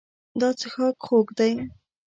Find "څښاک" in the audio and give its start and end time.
0.59-0.97